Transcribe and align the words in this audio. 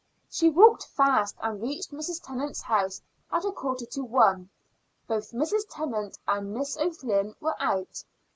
She 0.31 0.49
walked 0.49 0.87
fast 0.87 1.35
and 1.43 1.61
reached 1.61 1.91
Mrs. 1.91 2.23
Tennant's 2.23 2.63
house 2.63 3.03
at 3.31 3.45
a 3.45 3.51
quarter 3.51 3.85
to 3.85 4.03
one. 4.03 4.49
Both 5.07 5.29
Mrs. 5.31 5.65
Tennant 5.69 6.17
and 6.27 6.55
Miss 6.55 6.75
O'Flynn 6.75 7.35
were 7.39 7.55
out. 7.61 8.03